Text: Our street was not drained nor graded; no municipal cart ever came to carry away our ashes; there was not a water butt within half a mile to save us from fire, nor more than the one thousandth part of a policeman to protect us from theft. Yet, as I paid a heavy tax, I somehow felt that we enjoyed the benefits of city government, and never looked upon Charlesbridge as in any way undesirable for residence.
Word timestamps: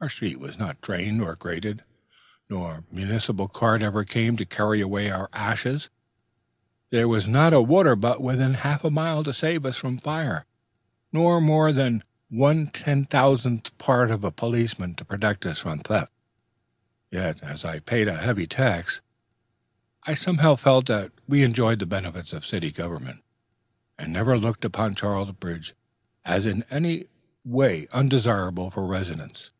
Our 0.00 0.08
street 0.08 0.38
was 0.38 0.60
not 0.60 0.80
drained 0.80 1.18
nor 1.18 1.34
graded; 1.34 1.82
no 2.48 2.84
municipal 2.92 3.48
cart 3.48 3.82
ever 3.82 4.04
came 4.04 4.36
to 4.36 4.44
carry 4.46 4.80
away 4.80 5.10
our 5.10 5.28
ashes; 5.32 5.90
there 6.90 7.08
was 7.08 7.26
not 7.26 7.52
a 7.52 7.60
water 7.60 7.96
butt 7.96 8.22
within 8.22 8.54
half 8.54 8.84
a 8.84 8.90
mile 8.92 9.24
to 9.24 9.34
save 9.34 9.66
us 9.66 9.76
from 9.76 9.98
fire, 9.98 10.44
nor 11.12 11.40
more 11.40 11.72
than 11.72 12.04
the 12.30 12.36
one 12.38 12.66
thousandth 12.68 13.76
part 13.78 14.12
of 14.12 14.22
a 14.22 14.30
policeman 14.30 14.94
to 14.94 15.04
protect 15.04 15.44
us 15.44 15.58
from 15.58 15.80
theft. 15.80 16.12
Yet, 17.10 17.42
as 17.42 17.64
I 17.64 17.80
paid 17.80 18.06
a 18.06 18.18
heavy 18.18 18.46
tax, 18.46 19.00
I 20.04 20.14
somehow 20.14 20.54
felt 20.54 20.86
that 20.86 21.10
we 21.26 21.42
enjoyed 21.42 21.80
the 21.80 21.86
benefits 21.86 22.32
of 22.32 22.46
city 22.46 22.70
government, 22.70 23.24
and 23.98 24.12
never 24.12 24.38
looked 24.38 24.64
upon 24.64 24.94
Charlesbridge 24.94 25.74
as 26.24 26.46
in 26.46 26.62
any 26.70 27.06
way 27.42 27.88
undesirable 27.92 28.70
for 28.70 28.86
residence. 28.86 29.50